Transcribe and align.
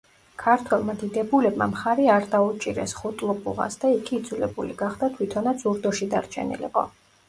ქართველმა 0.43 0.95
დიდებულებმა 1.03 1.67
მხარი 1.73 2.09
არ 2.15 2.25
დაუჭირეს 2.33 2.97
ხუტლუბუღას 3.03 3.81
და 3.85 3.95
იგი 4.01 4.19
იძულებული 4.21 4.79
გახდა 4.85 5.15
თვითონაც 5.21 5.67
ურდოში 5.75 6.15
დარჩენილიყო. 6.19 6.93